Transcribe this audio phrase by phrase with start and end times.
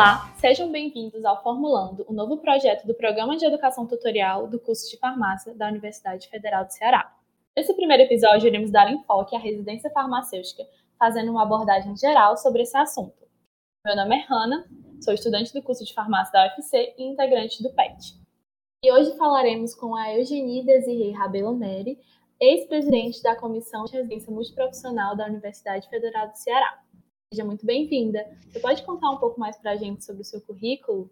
[0.00, 4.90] Olá, sejam bem-vindos ao Formulando, o novo projeto do Programa de Educação Tutorial do curso
[4.90, 7.14] de Farmácia da Universidade Federal do Ceará.
[7.54, 10.66] Nesse primeiro episódio, iremos dar enfoque à residência farmacêutica,
[10.98, 13.28] fazendo uma abordagem geral sobre esse assunto.
[13.84, 14.66] Meu nome é Hanna,
[15.02, 18.18] sou estudante do curso de farmácia da UFC e integrante do PET.
[18.82, 21.98] E hoje falaremos com a Eugenie Desirê Rabelo Neri,
[22.40, 26.78] ex-presidente da Comissão de Residência Multiprofissional da Universidade Federal do Ceará.
[27.32, 28.26] Seja muito bem-vinda.
[28.50, 31.08] Você pode contar um pouco mais para a gente sobre o seu currículo?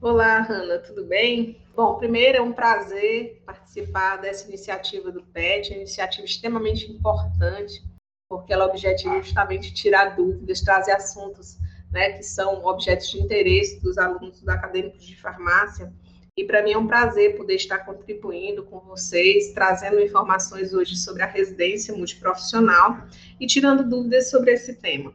[0.00, 1.62] Olá, Hanna, tudo bem?
[1.76, 7.84] Bom, primeiro é um prazer participar dessa iniciativa do PET, uma iniciativa extremamente importante,
[8.28, 11.56] porque ela objetiva justamente tirar dúvidas, trazer assuntos
[11.92, 15.92] né, que são objetos de interesse dos alunos dos acadêmicos de farmácia.
[16.36, 21.22] E para mim é um prazer poder estar contribuindo com vocês, trazendo informações hoje sobre
[21.22, 23.06] a residência multiprofissional
[23.38, 25.14] e tirando dúvidas sobre esse tema.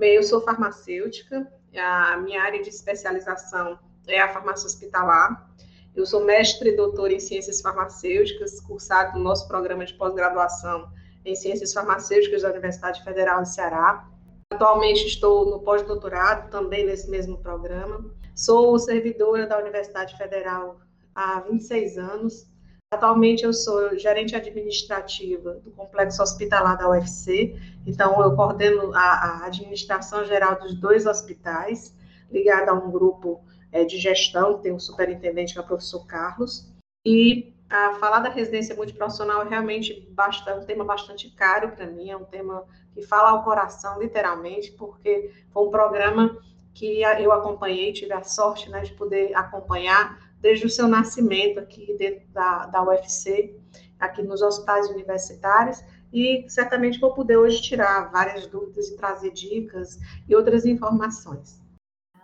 [0.00, 5.46] Bem, eu sou farmacêutica, a minha área de especialização é a farmácia hospitalar.
[5.94, 10.90] Eu sou mestre e doutora em ciências farmacêuticas, cursado no nosso programa de pós-graduação
[11.22, 14.08] em ciências farmacêuticas da Universidade Federal de Ceará.
[14.50, 18.02] Atualmente estou no pós-doutorado, também nesse mesmo programa.
[18.34, 20.80] Sou servidora da Universidade Federal
[21.14, 22.49] há 26 anos
[22.92, 29.46] Atualmente eu sou gerente administrativa do complexo hospitalar da UFC, então eu coordeno a, a
[29.46, 31.96] administração geral dos dois hospitais,
[32.32, 36.68] ligada a um grupo é, de gestão, tem um superintendente que é o professor Carlos,
[37.06, 42.10] e a falar da residência multiprofissional é realmente bastante, um tema bastante caro para mim,
[42.10, 46.36] é um tema que fala ao coração, literalmente, porque foi um programa
[46.74, 51.94] que eu acompanhei, tive a sorte né, de poder acompanhar desde o seu nascimento aqui
[51.98, 53.54] dentro da, da UFC,
[53.98, 59.98] aqui nos hospitais universitários, e certamente vou poder hoje tirar várias dúvidas e trazer dicas
[60.28, 61.60] e outras informações.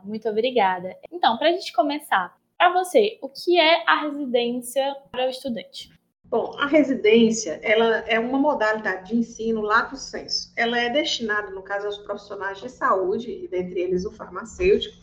[0.02, 0.96] Muito obrigada.
[1.10, 5.90] Então, para a gente começar, para você, o que é a residência para o estudante?
[6.24, 10.52] Bom, a residência, ela é uma modalidade de ensino lato sensu.
[10.56, 14.96] Ela é destinada, no caso, aos profissionais de saúde, e dentre eles o farmacêutico,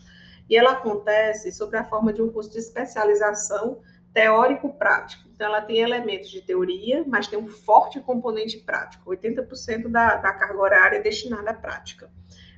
[0.49, 3.81] e ela acontece sob a forma de um curso de especialização
[4.13, 5.23] teórico-prático.
[5.33, 9.09] Então, ela tem elementos de teoria, mas tem um forte componente prático.
[9.09, 12.09] 80% da, da carga horária é destinada à prática.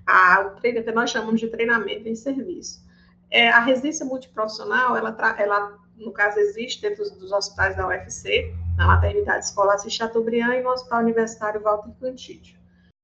[0.06, 2.84] A, o que nós chamamos de treinamento em serviço.
[3.32, 8.54] É, a residência multiprofissional, ela, ela, no caso, existe dentro dos, dos hospitais da UFC,
[8.78, 12.60] na maternidade escolar Chateaubriand e no Hospital Universitário Walter Cantídio.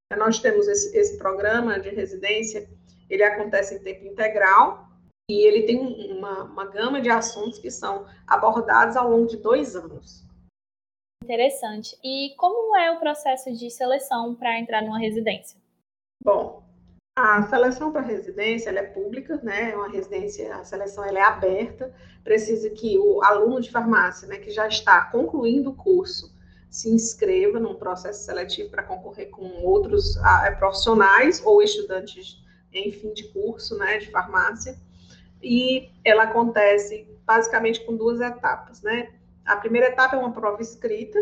[0.06, 2.70] Então, nós temos esse, esse programa de residência
[3.12, 4.88] ele acontece em tempo integral
[5.30, 5.80] e ele tem
[6.18, 10.26] uma, uma gama de assuntos que são abordados ao longo de dois anos.
[11.24, 11.98] Interessante.
[12.04, 15.60] E como é o processo de seleção para entrar numa residência?
[16.24, 16.64] Bom,
[17.18, 19.72] a seleção para residência ela é pública, né?
[19.72, 21.94] É uma residência, a seleção ela é aberta.
[22.24, 26.34] Precisa que o aluno de farmácia, né, que já está concluindo o curso,
[26.70, 32.41] se inscreva num processo seletivo para concorrer com outros ah, profissionais ou estudantes
[32.74, 34.78] em fim de curso, né, de farmácia,
[35.42, 39.14] e ela acontece basicamente com duas etapas, né?
[39.46, 41.18] A primeira etapa é uma prova escrita,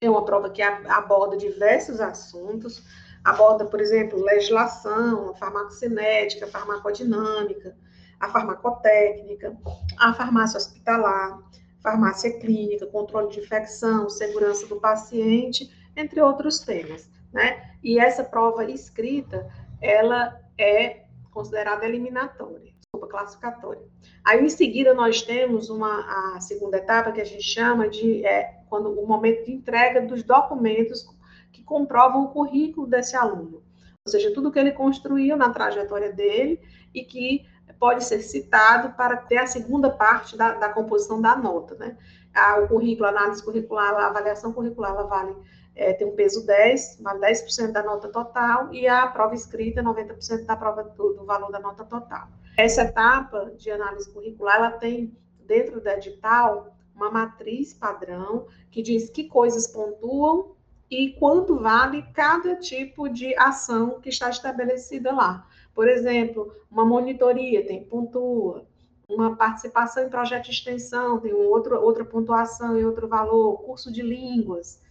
[0.00, 2.82] é uma prova que aborda diversos assuntos,
[3.22, 7.76] aborda, por exemplo, legislação, a farmacocinética, a farmacodinâmica,
[8.18, 9.56] a farmacotécnica,
[9.98, 11.38] a farmácia hospitalar,
[11.82, 17.70] farmácia clínica, controle de infecção, segurança do paciente, entre outros temas, né?
[17.82, 19.48] E essa prova escrita,
[19.80, 23.82] ela é considerada eliminatória, desculpa, classificatória.
[24.24, 28.62] Aí, em seguida, nós temos uma, a segunda etapa, que a gente chama de é,
[28.68, 31.06] quando o momento de entrega dos documentos
[31.50, 33.62] que comprovam o currículo desse aluno.
[34.04, 36.60] Ou seja, tudo que ele construiu na trajetória dele
[36.94, 37.46] e que
[37.78, 41.96] pode ser citado para ter a segunda parte da, da composição da nota, né?
[42.34, 45.36] A, o currículo, a análise curricular, a avaliação curricular, ela vale
[45.74, 50.44] é, tem um peso 10, vale 10% da nota total, e a prova escrita, 90%
[50.44, 52.28] da prova do, do, valor da nota total.
[52.56, 55.16] Essa etapa de análise curricular, ela tem,
[55.46, 60.54] dentro da edital, uma matriz padrão que diz que coisas pontuam
[60.90, 65.46] e quanto vale cada tipo de ação que está estabelecida lá.
[65.74, 68.66] Por exemplo, uma monitoria tem pontua,
[69.08, 73.90] uma participação em projeto de extensão tem um outro, outra pontuação e outro valor, curso
[73.90, 74.81] de línguas,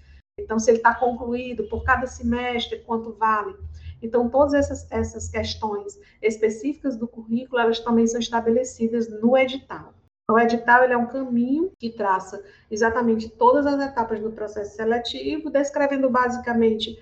[0.43, 3.55] então, se ele está concluído por cada semestre, quanto vale?
[4.01, 9.93] Então, todas essas, essas questões específicas do currículo, elas também são estabelecidas no edital.
[10.29, 15.49] O edital ele é um caminho que traça exatamente todas as etapas do processo seletivo,
[15.49, 16.97] descrevendo basicamente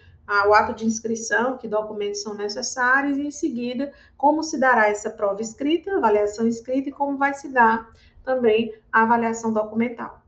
[0.48, 5.10] o ato de inscrição, que documentos são necessários, e em seguida, como se dará essa
[5.10, 7.92] prova escrita, avaliação escrita, e como vai se dar
[8.24, 10.22] também a avaliação documental.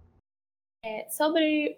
[0.84, 1.78] É, sobre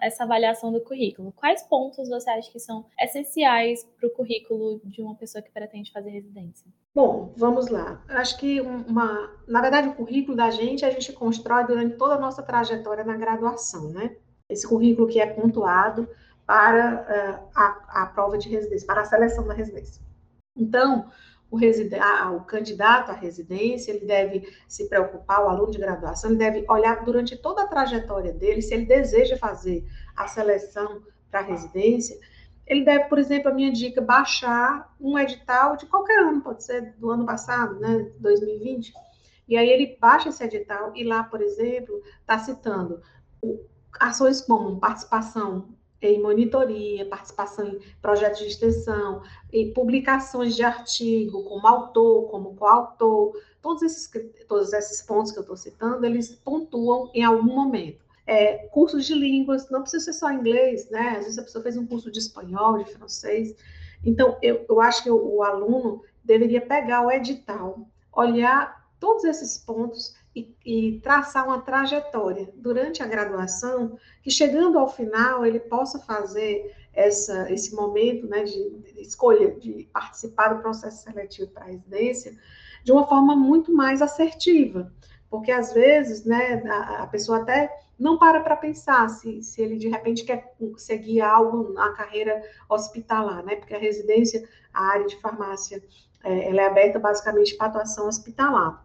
[0.00, 5.00] essa avaliação do currículo, quais pontos você acha que são essenciais para o currículo de
[5.00, 6.66] uma pessoa que pretende fazer residência?
[6.94, 8.02] Bom, vamos lá.
[8.08, 12.20] Acho que uma, na verdade, o currículo da gente a gente constrói durante toda a
[12.20, 14.16] nossa trajetória na graduação, né?
[14.48, 16.06] Esse currículo que é pontuado
[16.46, 20.02] para uh, a, a prova de residência, para a seleção da residência.
[20.54, 21.10] Então,
[21.52, 26.64] o, o, candidato à residência, ele deve se preocupar, o aluno de graduação, ele deve
[26.66, 29.84] olhar durante toda a trajetória dele, se ele deseja fazer
[30.16, 32.18] a seleção para a residência,
[32.66, 36.94] ele deve, por exemplo, a minha dica, baixar um edital de qualquer ano, pode ser
[36.96, 38.94] do ano passado, né, 2020,
[39.46, 43.02] e aí ele baixa esse edital e lá, por exemplo, está citando
[44.00, 45.68] ações como participação
[46.02, 49.22] em monitoria, participação em projetos de extensão,
[49.52, 53.32] em publicações de artigo, como autor, como coautor,
[53.62, 54.10] todos esses,
[54.48, 59.14] todos esses pontos que eu estou citando, eles pontuam em algum momento é, cursos de
[59.14, 61.16] línguas, não precisa ser só inglês, né?
[61.18, 63.54] Às vezes a pessoa fez um curso de espanhol, de francês.
[64.04, 69.58] Então, eu, eu acho que o, o aluno deveria pegar o edital, olhar todos esses
[69.58, 75.98] pontos e, e, traçar uma trajetória durante a graduação, que chegando ao final ele possa
[75.98, 81.68] fazer essa, esse momento né, de, de escolha, de participar do processo seletivo para a
[81.68, 82.36] residência,
[82.82, 84.92] de uma forma muito mais assertiva.
[85.28, 89.76] Porque às vezes né, a, a pessoa até não para para pensar se, se ele
[89.76, 93.56] de repente quer seguir algo na carreira hospitalar, né?
[93.56, 95.82] Porque a residência, a área de farmácia,
[96.24, 98.84] é, ela é aberta basicamente para atuação hospitalar.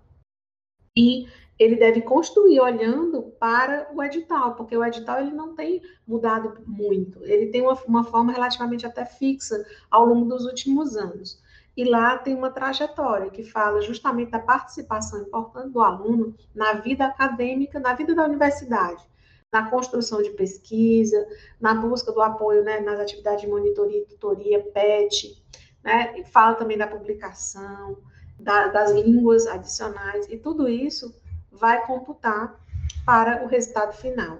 [0.98, 1.28] E
[1.60, 7.24] ele deve construir olhando para o edital, porque o edital ele não tem mudado muito,
[7.24, 11.40] ele tem uma, uma forma relativamente até fixa ao longo dos últimos anos.
[11.76, 17.06] E lá tem uma trajetória que fala justamente da participação importante do aluno na vida
[17.06, 19.08] acadêmica, na vida da universidade,
[19.54, 21.28] na construção de pesquisa,
[21.62, 25.44] na busca do apoio né, nas atividades de monitoria e tutoria, PET,
[25.84, 27.98] né, fala também da publicação,
[28.40, 31.14] da, das línguas adicionais, e tudo isso
[31.52, 32.60] vai computar
[33.06, 34.40] para o resultado final.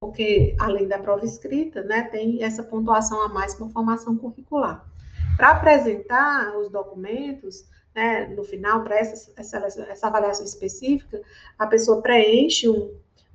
[0.00, 4.84] Porque, além da prova escrita, né, tem essa pontuação a mais por formação curricular.
[5.36, 7.64] Para apresentar os documentos,
[7.94, 11.22] né, no final, para essa, essa, essa, avaliação específica,
[11.58, 12.92] a pessoa preenche um,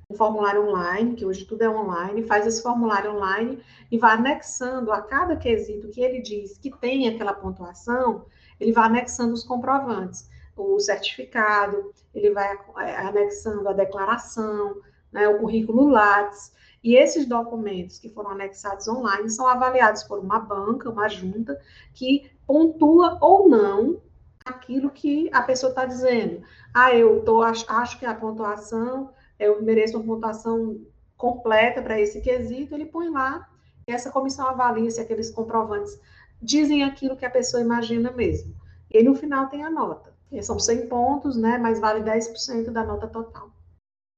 [0.08, 3.58] um, formulário online, que hoje tudo é online, faz esse formulário online
[3.90, 8.26] e vai anexando a cada quesito que ele diz que tem aquela pontuação,
[8.60, 12.58] ele vai anexando os comprovantes, o certificado, ele vai
[12.98, 14.76] anexando a declaração,
[15.10, 16.52] né, o currículo Lattes,
[16.82, 21.60] e esses documentos que foram anexados online são avaliados por uma banca, uma junta,
[21.94, 24.00] que pontua ou não
[24.44, 26.42] aquilo que a pessoa está dizendo.
[26.72, 30.80] Ah, eu tô, acho, acho que a pontuação, eu mereço uma pontuação
[31.16, 33.46] completa para esse quesito, ele põe lá,
[33.86, 36.00] e essa comissão avalia se aqueles comprovantes
[36.40, 38.54] dizem aquilo que a pessoa imagina mesmo.
[38.92, 40.12] E no final tem a nota.
[40.32, 43.50] E são 100 pontos, né, mas vale 10% da nota total.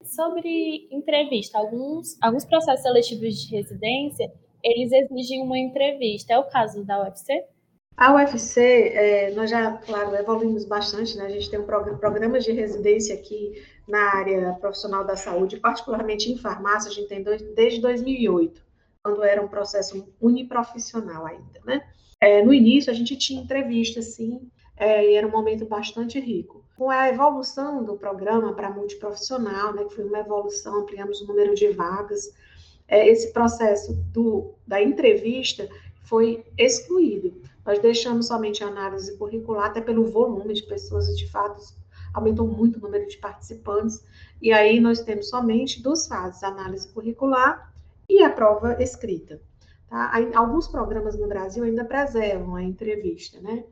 [0.04, 4.30] Sobre entrevista, alguns, alguns processos seletivos de residência,
[4.62, 6.34] eles exigem uma entrevista.
[6.34, 7.44] É o caso da UFC?
[7.96, 11.26] A UFC, é, nós já, claro, evoluímos bastante, né?
[11.26, 16.32] A gente tem um programa, programas de residência aqui na área profissional da saúde, particularmente
[16.32, 18.62] em farmácia, a gente tem dois, desde 2008,
[19.02, 21.82] quando era um processo uniprofissional ainda, né?
[22.22, 26.62] É, no início, a gente tinha entrevista, sim, é, e era um momento bastante rico
[26.76, 31.54] com a evolução do programa para multiprofissional, né, que foi uma evolução, ampliamos o número
[31.54, 32.32] de vagas,
[32.88, 35.68] é, esse processo do, da entrevista
[36.04, 37.40] foi excluído.
[37.64, 41.60] Nós deixamos somente a análise curricular, até pelo volume de pessoas, de fato
[42.14, 44.04] aumentou muito o número de participantes,
[44.40, 47.72] e aí nós temos somente duas fases, análise curricular
[48.08, 49.40] e a prova escrita.
[49.92, 50.10] Tá?
[50.34, 53.62] Alguns programas no Brasil ainda preservam a entrevista, né?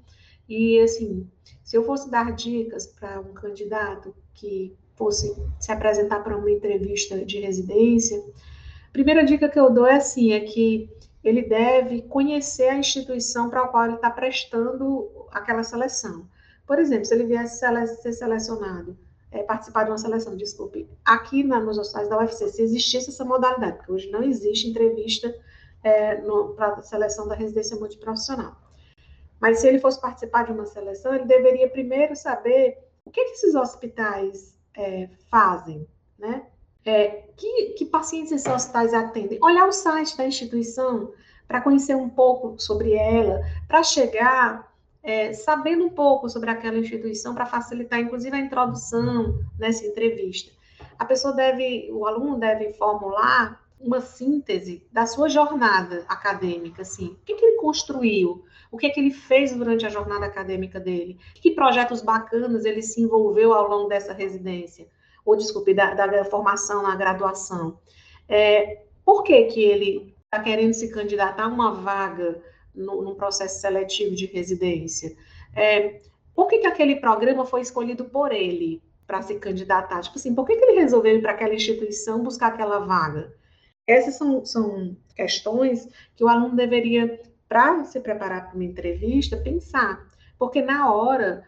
[0.47, 1.27] E, assim,
[1.65, 7.25] se eu fosse dar dicas para um candidato que fosse se apresentar para uma entrevista
[7.25, 10.91] de residência, a primeira dica que eu dou é assim, é que
[11.25, 16.29] ele deve conhecer a instituição para a qual ele está prestando aquela seleção.
[16.67, 17.65] Por exemplo, se ele viesse
[18.03, 18.95] ser selecionado,
[19.33, 23.25] é, participar de uma seleção, desculpe, aqui na, nos hospitais da UFC, se existisse essa
[23.25, 25.35] modalidade, porque hoje não existe entrevista
[25.83, 26.17] é,
[26.57, 28.57] para a seleção da residência multiprofissional.
[29.41, 33.31] Mas se ele fosse participar de uma seleção, ele deveria primeiro saber o que, que
[33.33, 36.47] esses hospitais é, fazem, né?
[36.85, 39.39] É, que, que pacientes esses hospitais atendem?
[39.43, 41.13] Olhar o site da instituição
[41.47, 44.71] para conhecer um pouco sobre ela, para chegar
[45.03, 50.53] é, sabendo um pouco sobre aquela instituição, para facilitar, inclusive, a introdução nessa entrevista.
[50.99, 57.25] A pessoa deve, o aluno deve formular uma síntese da sua jornada acadêmica, assim, o
[57.25, 61.53] que, que ele construiu, o que, que ele fez durante a jornada acadêmica dele, que
[61.53, 64.87] projetos bacanas ele se envolveu ao longo dessa residência,
[65.25, 67.79] ou desculpe, da, da formação na graduação.
[68.29, 72.41] É, por que, que ele está querendo se candidatar a uma vaga
[72.75, 75.17] no, num processo seletivo de residência?
[75.57, 76.01] É,
[76.35, 80.01] por que, que aquele programa foi escolhido por ele para se candidatar?
[80.03, 83.35] Tipo assim, por que, que ele resolveu ir para aquela instituição buscar aquela vaga?
[83.90, 90.06] Essas são, são questões que o aluno deveria, para se preparar para uma entrevista, pensar.
[90.38, 91.44] Porque na hora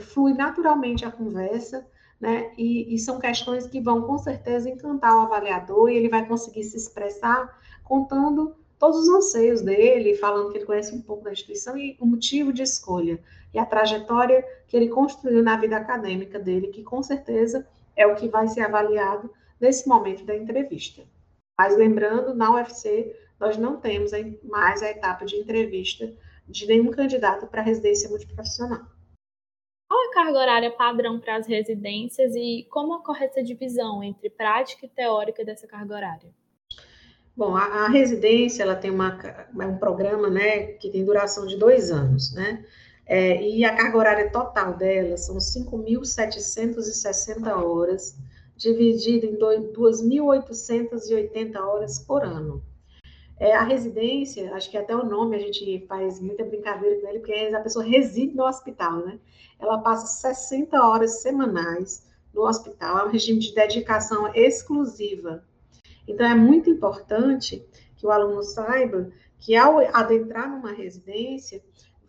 [0.00, 1.86] flui naturalmente a conversa,
[2.18, 2.52] né?
[2.56, 6.64] E, e, são questões que vão com certeza encantar o avaliador e ele vai conseguir
[6.64, 11.76] se expressar contando todos os anseios dele, falando que ele conhece um pouco da instituição
[11.76, 13.20] e o motivo de escolha
[13.52, 18.14] e a trajetória que ele construiu na vida acadêmica dele, que com certeza é o
[18.14, 19.30] que vai ser avaliado
[19.60, 21.02] nesse momento da entrevista.
[21.62, 24.10] Mas lembrando, na UFC, nós não temos
[24.42, 26.12] mais a etapa de entrevista
[26.48, 28.80] de nenhum candidato para residência multiprofissional
[30.12, 35.44] carga horária padrão para as residências e como ocorre essa divisão entre prática e teórica
[35.44, 36.30] dessa carga horária?
[37.34, 39.18] Bom, a, a residência ela tem uma,
[39.54, 42.62] um programa né, que tem duração de dois anos, né?
[43.04, 48.16] É, e a carga horária total dela são 5.760 horas,
[48.62, 52.62] dividida em 2.880 horas por ano.
[53.38, 57.18] É, a residência, acho que até o nome a gente faz muita brincadeira com ele,
[57.18, 59.18] porque a pessoa reside no hospital, né?
[59.58, 65.42] Ela passa 60 horas semanais no hospital, é um regime de dedicação exclusiva.
[66.06, 67.66] Então, é muito importante
[67.96, 71.60] que o aluno saiba que, ao adentrar numa residência,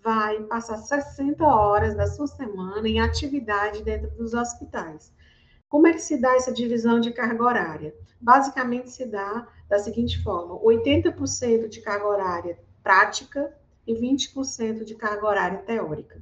[0.04, 5.12] vai passar 60 horas da sua semana em atividade dentro dos hospitais.
[5.74, 7.96] Como é que se dá essa divisão de carga horária?
[8.22, 13.52] Basicamente se dá da seguinte forma: 80% de carga horária prática
[13.88, 16.22] e 20% de carga horária teórica.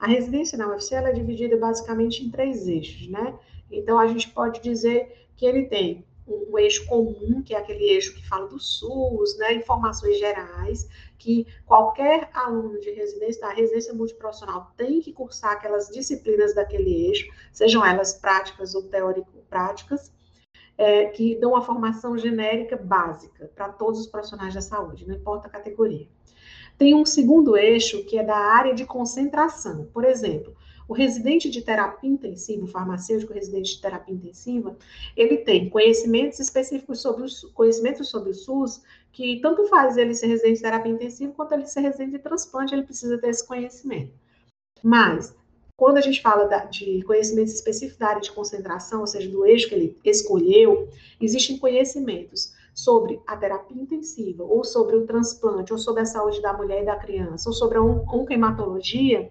[0.00, 3.38] A residência na UFC é dividida basicamente em três eixos, né?
[3.70, 8.14] Então a gente pode dizer que ele tem um eixo comum, que é aquele eixo
[8.14, 14.72] que fala do SUS, né, informações gerais, que qualquer aluno de residência, da residência multiprofissional,
[14.76, 20.12] tem que cursar aquelas disciplinas daquele eixo, sejam elas práticas ou teórico-práticas,
[20.76, 25.48] é, que dão uma formação genérica básica para todos os profissionais da saúde, não importa
[25.48, 26.06] a categoria.
[26.78, 29.86] Tem um segundo eixo que é da área de concentração.
[29.92, 30.56] Por exemplo,
[30.88, 34.74] o residente de terapia intensiva, o farmacêutico residente de terapia intensiva,
[35.14, 40.28] ele tem conhecimentos específicos sobre o conhecimentos sobre o SUS, que tanto faz ele ser
[40.28, 44.12] residente de terapia intensiva quanto ele ser residente de transplante, ele precisa ter esse conhecimento.
[44.82, 45.36] Mas
[45.76, 49.44] quando a gente fala da, de conhecimentos específicos da área de concentração, ou seja, do
[49.44, 50.88] eixo que ele escolheu,
[51.20, 56.52] existem conhecimentos sobre a terapia intensiva, ou sobre o transplante, ou sobre a saúde da
[56.52, 59.30] mulher e da criança, ou sobre a oncohematologia,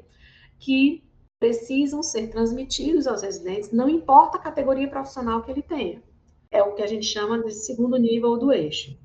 [0.59, 1.03] que
[1.39, 6.01] precisam ser transmitidos aos residentes, não importa a categoria profissional que ele tenha.
[6.49, 8.97] É o que a gente chama de segundo nível do eixo.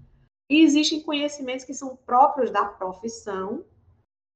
[0.48, 3.64] E existem conhecimentos que são próprios da profissão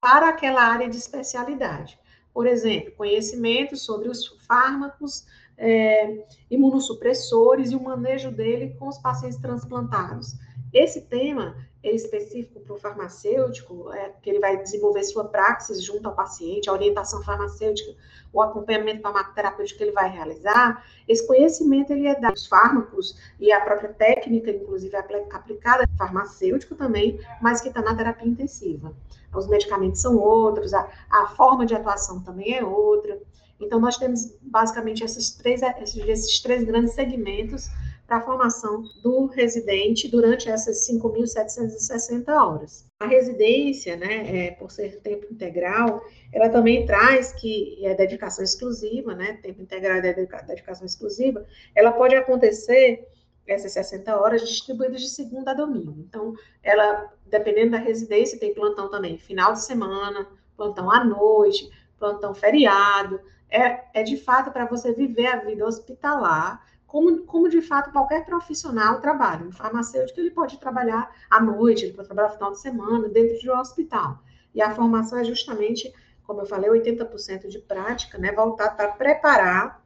[0.01, 1.99] para aquela área de especialidade.
[2.33, 5.27] Por exemplo, conhecimento sobre os fármacos
[5.59, 10.35] é, imunossupressores e o manejo dele com os pacientes transplantados.
[10.73, 16.09] Esse tema é específico para o farmacêutico, é, que ele vai desenvolver sua praxis junto
[16.09, 17.95] ao paciente, a orientação farmacêutica,
[18.33, 23.61] o acompanhamento farmacoterapêutico que ele vai realizar, esse conhecimento ele é dos fármacos e a
[23.61, 28.93] própria técnica, inclusive aplicada farmacêutico também, mas que está na terapia intensiva.
[29.35, 33.19] Os medicamentos são outros, a, a forma de atuação também é outra.
[33.61, 37.69] Então, nós temos basicamente esses três, esses, três grandes segmentos
[38.07, 42.87] para a formação do residente durante essas 5.760 horas.
[43.01, 46.01] A residência, né, é, por ser tempo integral,
[46.33, 50.13] ela também traz que é dedicação exclusiva, né, tempo integral é
[50.47, 51.45] dedicação exclusiva,
[51.75, 53.09] ela pode acontecer
[53.47, 55.95] essas 60 horas distribuídas de segunda a domingo.
[55.99, 62.35] Então, ela, dependendo da residência, tem plantão também final de semana, plantão à noite, plantão
[62.35, 63.21] feriado.
[63.57, 68.27] É, é de fato para você viver a vida hospitalar como, como de fato qualquer
[68.27, 69.47] profissional trabalha.
[69.47, 73.39] Um farmacêutico ele pode trabalhar à noite, ele pode trabalhar no final de semana, dentro
[73.39, 74.19] de um hospital.
[74.55, 75.91] E a formação é justamente,
[76.25, 79.83] como eu falei, 80% de prática, né, voltada para preparar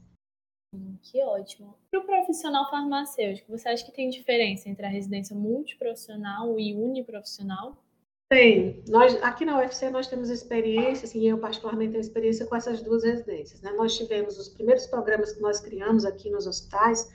[0.73, 1.75] Hum, que ótimo.
[1.89, 7.77] Para o profissional farmacêutico, você acha que tem diferença entre a residência multiprofissional e uniprofissional?
[8.29, 8.81] Tem.
[8.87, 13.03] Nós, aqui na UFC nós temos experiência, assim, eu particularmente tenho experiência com essas duas
[13.03, 13.61] residências.
[13.61, 13.71] Né?
[13.71, 17.11] Nós tivemos os primeiros programas que nós criamos aqui nos hospitais,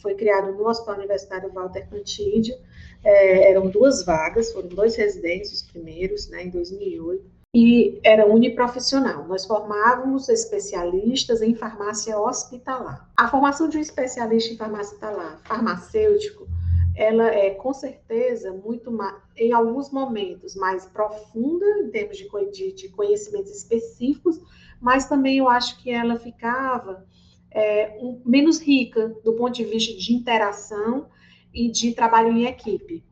[0.00, 2.56] foi criado no Hospital Universitário Walter Cantídio,
[3.02, 7.24] é, eram duas vagas, foram dois residentes, os primeiros, né, em 2008,
[7.54, 9.26] e era uniprofissional.
[9.28, 13.08] Nós formávamos especialistas em farmácia hospitalar.
[13.16, 16.48] A formação de um especialista em farmácia hospitalar, farmacêutico,
[16.96, 22.72] ela é com certeza muito mais, em alguns momentos mais profunda em termos de, de,
[22.72, 24.40] de conhecimentos específicos,
[24.80, 27.04] mas também eu acho que ela ficava
[27.54, 31.08] é, um, menos rica do ponto de vista de interação
[31.52, 33.04] e de trabalho em equipe.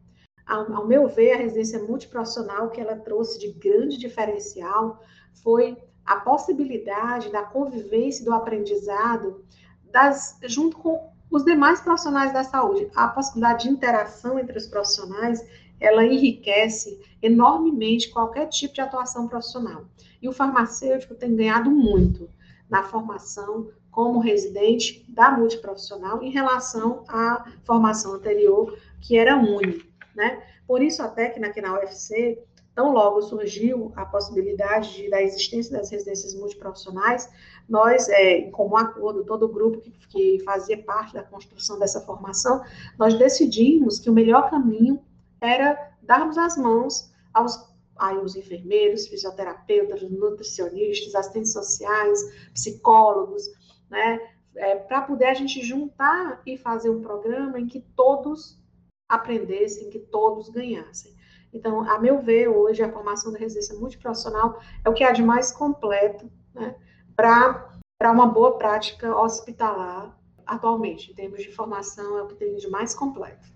[0.44, 5.00] Ao, ao meu ver, a residência multiprofissional que ela trouxe de grande diferencial
[5.42, 9.44] foi a possibilidade da convivência, do aprendizado,
[9.84, 12.90] das, junto com os demais profissionais da saúde.
[12.96, 15.40] A possibilidade de interação entre os profissionais,
[15.78, 19.86] ela enriquece enormemente qualquer tipo de atuação profissional.
[20.20, 22.28] E o farmacêutico tem ganhado muito
[22.68, 30.42] na formação como residente da multiprofissional em relação à formação anterior, que era única, né?
[30.66, 32.42] Por isso, até que aqui na UFC,
[32.74, 37.28] tão logo surgiu a possibilidade de, da existência das residências multiprofissionais,
[37.68, 42.00] nós, é, em comum acordo, todo o grupo que, que fazia parte da construção dessa
[42.00, 42.62] formação,
[42.98, 45.04] nós decidimos que o melhor caminho
[45.38, 52.18] era darmos as mãos aos aí os enfermeiros, fisioterapeutas, nutricionistas, assistentes sociais,
[52.52, 53.48] psicólogos,
[53.92, 54.18] né?
[54.56, 58.60] É, para poder a gente juntar e fazer um programa em que todos
[59.08, 61.14] aprendessem, que todos ganhassem.
[61.52, 65.22] Então, a meu ver, hoje a formação da residência multiprofissional é o que há de
[65.22, 66.74] mais completo né,
[67.14, 71.12] para uma boa prática hospitalar atualmente.
[71.12, 73.46] Em termos de formação, é o que tem de mais completo.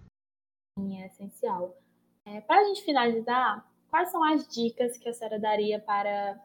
[0.79, 1.77] Sim, é essencial.
[2.27, 6.39] É, para a gente finalizar, quais são as dicas que a senhora daria para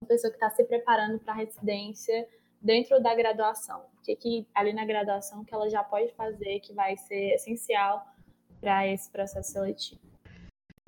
[0.00, 2.26] uma pessoa que está se preparando para a residência
[2.64, 3.80] dentro da graduação?
[3.98, 8.02] O que, que ali na graduação que ela já pode fazer que vai ser essencial
[8.60, 10.00] para esse processo seletivo?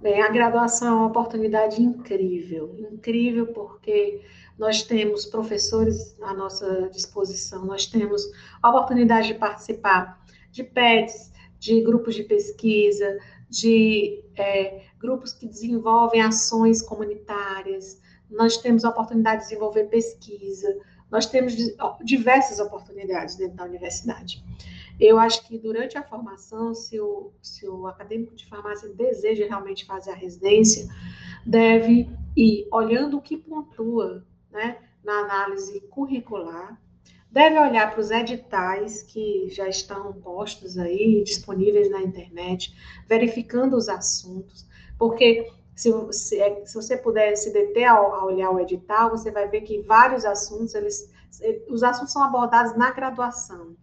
[0.01, 4.23] Bem, a graduação é uma oportunidade incrível, incrível porque
[4.59, 8.23] nós temos professores à nossa disposição, nós temos
[8.63, 16.21] a oportunidade de participar de PETs, de grupos de pesquisa, de é, grupos que desenvolvem
[16.21, 20.77] ações comunitárias, nós temos a oportunidade de desenvolver pesquisa,
[21.11, 21.55] nós temos
[22.03, 24.45] diversas oportunidades dentro da universidade.
[24.99, 29.85] Eu acho que durante a formação, se o, se o acadêmico de farmácia deseja realmente
[29.85, 30.89] fazer a residência,
[31.45, 36.81] deve ir olhando o que pontua né, na análise curricular,
[37.31, 42.75] deve olhar para os editais que já estão postos aí, disponíveis na internet,
[43.07, 44.67] verificando os assuntos,
[44.99, 49.31] porque se, se, é, se você puder se deter a, a, olhar o edital, você
[49.31, 51.13] vai ver que vários assuntos, eles,
[51.69, 53.77] os assuntos são abordados na graduação.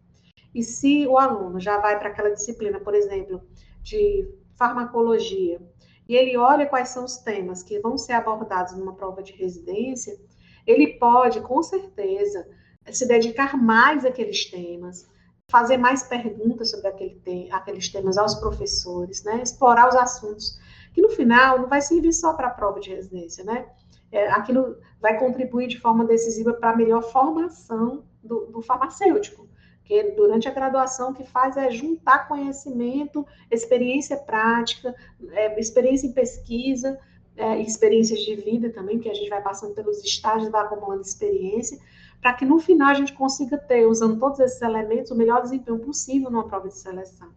[0.53, 3.41] E se o aluno já vai para aquela disciplina, por exemplo,
[3.83, 5.61] de farmacologia,
[6.09, 10.19] e ele olha quais são os temas que vão ser abordados numa prova de residência,
[10.65, 12.47] ele pode, com certeza,
[12.91, 15.07] se dedicar mais àqueles temas,
[15.49, 19.41] fazer mais perguntas sobre aquele te aqueles temas aos professores, né?
[19.43, 20.57] explorar os assuntos
[20.93, 23.65] que no final não vai servir só para a prova de residência, né?
[24.13, 29.49] é, aquilo vai contribuir de forma decisiva para a melhor formação do, do farmacêutico
[29.83, 34.95] que durante a graduação que faz é juntar conhecimento, experiência prática,
[35.31, 36.97] é, experiência em pesquisa,
[37.35, 41.77] é, experiências de vida também, que a gente vai passando pelos estágios, vai acumulando experiência,
[42.21, 45.79] para que no final a gente consiga ter, usando todos esses elementos, o melhor desempenho
[45.79, 47.29] possível numa prova de seleção.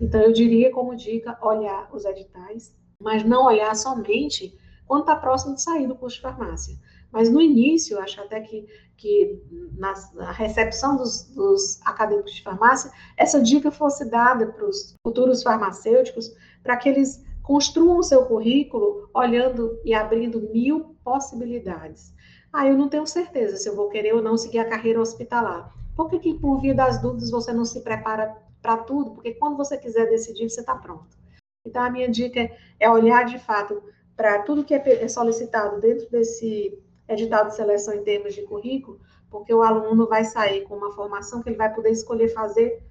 [0.00, 2.74] Então, eu diria como dica, olhar os editais,
[3.04, 6.76] mas não olhar somente quando está próximo de sair do curso de farmácia.
[7.12, 9.40] Mas no início, acho até que, que
[9.76, 15.42] na, na recepção dos, dos, acadêmicos de farmácia, essa dica fosse dada para os futuros
[15.42, 22.12] farmacêuticos, para que eles construam o seu currículo olhando e abrindo mil possibilidades.
[22.52, 25.72] Ah, eu não tenho certeza se eu vou querer ou não seguir a carreira hospitalar.
[25.94, 29.12] Por que, que por via das dúvidas, você não se prepara para tudo?
[29.12, 31.23] Porque quando você quiser decidir, você está pronto.
[31.64, 33.82] Então, a minha dica é, olhar de fato
[34.16, 39.00] para tudo que é, é solicitado dentro desse edital de seleção em termos de currículo,
[39.30, 42.82] porque o aluno vai sair com uma formação que ele vai poder escolher fazer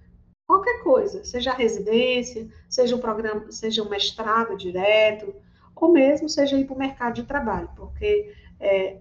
[0.45, 5.33] qualquer coisa, seja residência, seja um programa, seja um mestrado direto,
[5.75, 8.97] ou mesmo seja ir para o mercado de trabalho, porque é,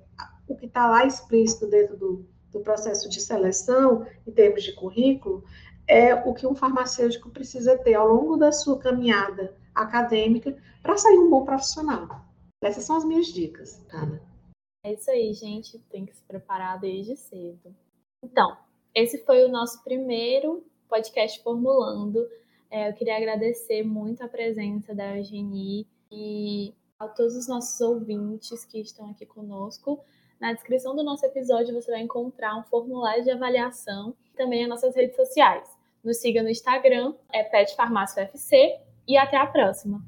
[0.49, 5.45] o que está lá explícito dentro do, do processo de seleção, em termos de currículo,
[5.87, 11.19] é o que um farmacêutico precisa ter ao longo da sua caminhada acadêmica para sair
[11.19, 12.09] um bom profissional.
[12.63, 14.23] Essas são as minhas dicas, Ana.
[14.85, 15.79] É isso aí, gente.
[15.91, 17.75] Tem que se preparar desde cedo.
[18.23, 18.57] Então,
[18.95, 22.29] esse foi o nosso primeiro podcast Formulando.
[22.71, 28.65] É, eu queria agradecer muito a presença da Eugenie e a todos os nossos ouvintes
[28.65, 30.05] que estão aqui conosco.
[30.41, 34.69] Na descrição do nosso episódio você vai encontrar um formulário de avaliação e também as
[34.69, 35.69] nossas redes sociais.
[36.03, 38.29] Nos siga no Instagram, é Pet Farmácia
[39.07, 40.01] e até a próxima!